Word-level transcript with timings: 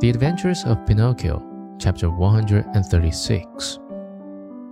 The 0.00 0.08
Adventures 0.08 0.64
of 0.64 0.86
Pinocchio, 0.86 1.42
chapter 1.78 2.08
136. 2.08 3.78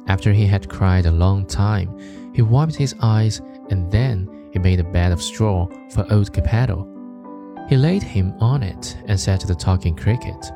After 0.07 0.33
he 0.33 0.47
had 0.47 0.71
cried 0.71 1.05
a 1.05 1.11
long 1.11 1.45
time, 1.45 2.33
he 2.35 2.41
wiped 2.41 2.75
his 2.75 2.95
eyes 3.03 3.43
and 3.69 3.93
then 3.93 4.49
he 4.55 4.59
made 4.59 4.81
a 4.81 4.85
bed 4.85 5.13
of 5.13 5.23
straw 5.23 5.69
for 5.91 6.11
old 6.11 6.33
Geppetto. 6.33 6.89
He 7.69 7.77
laid 7.77 8.03
him 8.03 8.33
on 8.41 8.63
it 8.63 8.97
and 9.07 9.21
said 9.21 9.39
to 9.41 9.47
the 9.47 9.55
talking 9.55 9.95
cricket, 9.95 10.51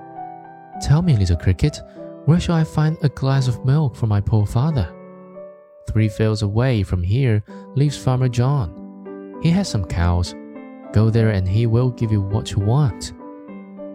Tell 0.80 1.02
me, 1.02 1.18
little 1.18 1.36
cricket, 1.36 1.78
where 2.24 2.40
shall 2.40 2.54
I 2.54 2.64
find 2.64 2.96
a 3.02 3.10
glass 3.10 3.48
of 3.48 3.66
milk 3.66 3.94
for 3.94 4.06
my 4.06 4.22
poor 4.22 4.46
father? 4.46 4.90
Three 5.90 6.08
fields 6.08 6.40
away 6.40 6.82
from 6.82 7.02
here 7.02 7.44
lives 7.74 8.02
Farmer 8.02 8.30
John. 8.30 9.38
He 9.42 9.50
has 9.50 9.68
some 9.68 9.84
cows. 9.84 10.34
Go 10.94 11.10
there 11.10 11.28
and 11.28 11.46
he 11.46 11.66
will 11.66 11.90
give 11.90 12.10
you 12.10 12.22
what 12.22 12.52
you 12.52 12.60
want. 12.60 13.12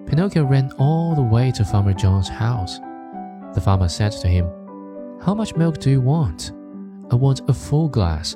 Pinocchio 0.07 0.45
ran 0.45 0.71
all 0.77 1.15
the 1.15 1.21
way 1.21 1.51
to 1.51 1.65
Farmer 1.65 1.93
John's 1.93 2.29
house. 2.29 2.79
The 3.53 3.61
farmer 3.61 3.89
said 3.89 4.13
to 4.13 4.27
him, 4.27 4.49
How 5.21 5.33
much 5.33 5.55
milk 5.55 5.79
do 5.79 5.89
you 5.89 5.99
want? 5.99 6.53
I 7.11 7.15
want 7.15 7.49
a 7.49 7.53
full 7.53 7.89
glass. 7.89 8.35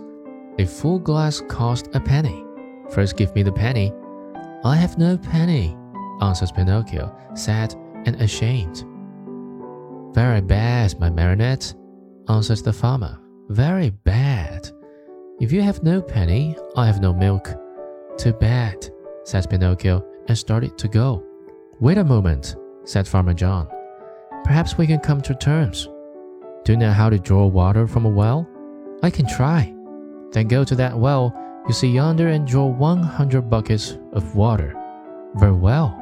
A 0.59 0.65
full 0.65 0.99
glass 0.99 1.41
cost 1.47 1.89
a 1.93 1.99
penny. 1.99 2.43
First 2.89 3.15
give 3.15 3.33
me 3.33 3.43
the 3.43 3.53
penny. 3.53 3.93
I 4.65 4.75
have 4.75 4.97
no 4.97 5.17
penny, 5.17 5.77
answered 6.21 6.53
Pinocchio, 6.53 7.15
sad 7.35 7.73
and 8.05 8.21
ashamed. 8.21 8.83
Very 10.13 10.41
bad, 10.41 10.99
my 10.99 11.09
marionette, 11.09 11.73
answered 12.27 12.65
the 12.65 12.73
farmer. 12.73 13.17
Very 13.47 13.91
bad. 13.91 14.69
If 15.39 15.53
you 15.53 15.61
have 15.61 15.83
no 15.83 16.01
penny, 16.01 16.57
I 16.75 16.85
have 16.85 17.01
no 17.01 17.13
milk. 17.13 17.49
Too 18.17 18.33
bad, 18.33 18.89
said 19.23 19.49
Pinocchio 19.49 20.05
and 20.27 20.37
started 20.37 20.77
to 20.77 20.87
go. 20.89 21.30
Wait 21.81 21.97
a 21.97 22.03
moment, 22.03 22.55
said 22.85 23.07
Farmer 23.07 23.33
John. 23.33 23.67
Perhaps 24.43 24.77
we 24.77 24.85
can 24.85 24.99
come 24.99 25.19
to 25.21 25.33
terms. 25.33 25.89
Do 26.63 26.73
you 26.73 26.77
know 26.77 26.91
how 26.91 27.09
to 27.09 27.17
draw 27.17 27.47
water 27.47 27.87
from 27.87 28.05
a 28.05 28.09
well? 28.09 28.47
I 29.01 29.09
can 29.09 29.27
try. 29.27 29.73
Then 30.31 30.47
go 30.47 30.63
to 30.63 30.75
that 30.75 30.97
well 30.97 31.35
you 31.67 31.73
see 31.73 31.87
yonder 31.89 32.27
and 32.27 32.47
draw 32.47 32.67
100 32.67 33.49
buckets 33.49 33.97
of 34.13 34.35
water. 34.35 34.75
Very 35.35 35.53
well. 35.53 35.97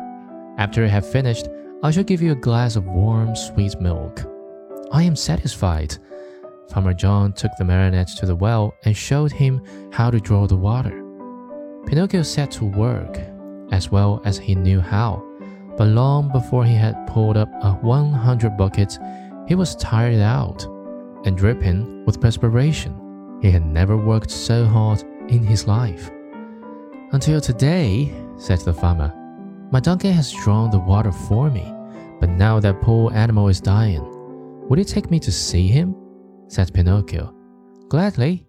After 0.58 0.84
you 0.84 0.90
have 0.90 1.10
finished, 1.10 1.48
I 1.82 1.92
shall 1.92 2.04
give 2.04 2.22
you 2.22 2.34
a 2.34 2.36
glass 2.36 2.76
of 2.76 2.86
warm, 2.86 3.36
sweet 3.36 3.80
milk. 3.80 4.22
I 4.92 5.04
am 5.04 5.16
satisfied. 5.16 5.98
Farmer 6.74 6.94
John 6.94 7.32
took 7.34 7.52
the 7.58 7.66
marionette 7.66 8.10
to 8.18 8.26
the 8.26 8.36
well 8.36 8.74
and 8.84 8.98
showed 8.98 9.32
him 9.32 9.62
how 9.92 10.12
to 10.12 10.20
draw 10.20 10.46
the 10.46 10.58
water. 10.58 11.04
Pinocchio 11.86 12.24
set 12.24 12.52
to 12.52 12.66
work, 12.66 13.18
as 13.72 13.92
well 13.92 14.22
as 14.26 14.38
he 14.38 14.56
knew 14.56 14.82
how, 14.82 15.24
but 15.80 15.88
long 15.88 16.28
before 16.28 16.66
he 16.66 16.76
had 16.76 17.08
pulled 17.08 17.38
up 17.38 17.50
a 17.64 17.72
100 17.72 18.58
buckets, 18.58 19.00
he 19.48 19.56
was 19.56 19.78
tired 19.78 20.20
out 20.20 20.66
and 21.24 21.38
dripping 21.38 22.04
with 22.06 22.20
perspiration. 22.20 23.40
He 23.42 23.50
had 23.50 23.66
never 23.66 23.96
worked 23.96 24.30
so 24.30 24.66
hard 24.66 25.02
in 25.30 25.42
his 25.42 25.68
life. 25.68 26.12
Until 27.14 27.40
today, 27.40 28.14
said 28.36 28.60
the 28.60 28.74
farmer, 28.74 29.14
my 29.72 29.80
donkey 29.80 30.12
has 30.12 30.34
drawn 30.44 30.70
the 30.70 30.80
water 30.80 31.14
for 31.14 31.50
me, 31.50 31.74
but 32.20 32.28
now 32.28 32.60
that 32.60 32.82
poor 32.82 33.14
animal 33.14 33.48
is 33.48 33.62
dying. 33.62 34.04
Would 34.68 34.80
you 34.80 34.86
take 34.86 35.10
me 35.10 35.18
to 35.22 35.32
see 35.32 35.70
him? 35.70 35.96
said 36.50 36.74
Pinocchio. 36.74 37.34
Gladly. 37.88 38.46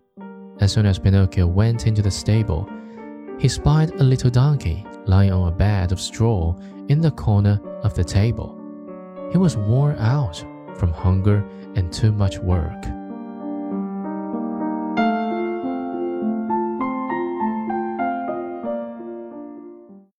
As 0.59 0.73
soon 0.73 0.85
as 0.85 0.99
Pinocchio 0.99 1.47
went 1.47 1.87
into 1.87 2.03
the 2.03 2.11
stable, 2.11 2.69
he 3.41 3.49
spied 3.49 3.91
a 3.93 4.05
little 4.05 4.31
donkey 4.31 4.85
lying 5.07 5.33
on 5.33 5.49
a 5.49 5.51
bed 5.51 5.93
of 5.93 6.01
straw 6.01 6.55
in 6.89 7.01
the 7.01 7.11
corner 7.11 7.59
of 7.83 7.95
the 7.95 8.05
table. 8.05 8.57
He 9.33 9.39
was 9.39 9.57
worn 9.57 9.97
out 9.99 10.45
from 10.77 10.93
hunger 10.93 11.45
and 11.75 11.91
too 11.91 12.13
much 12.13 12.39
work. 12.39 12.85